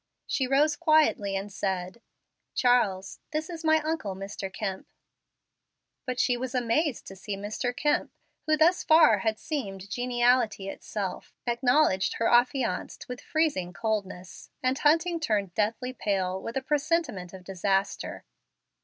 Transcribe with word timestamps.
She 0.25 0.47
rose 0.47 0.75
quietly, 0.75 1.35
and 1.35 1.53
said, 1.53 2.01
"Charles, 2.55 3.19
this 3.29 3.51
is 3.51 3.63
my 3.63 3.81
uncle, 3.83 4.15
Mr. 4.15 4.51
Kemp." 4.51 4.87
But 6.07 6.19
she 6.19 6.35
was 6.35 6.55
amazed 6.55 7.05
to 7.05 7.15
see 7.15 7.37
Mr. 7.37 7.71
Kemp, 7.71 8.11
who 8.47 8.57
thus 8.57 8.83
far 8.83 9.19
had 9.19 9.37
seemed 9.37 9.91
geniality 9.91 10.69
itself, 10.69 11.35
acknowledge 11.45 12.13
her 12.13 12.27
affianced 12.27 13.07
with 13.07 13.21
freezing 13.21 13.73
coldness, 13.73 14.49
and 14.63 14.79
Hunting 14.79 15.19
turned 15.19 15.53
deathly 15.53 15.93
pale 15.93 16.41
with 16.41 16.57
a 16.57 16.63
presentiment 16.63 17.31
of 17.31 17.43
disaster. 17.43 18.23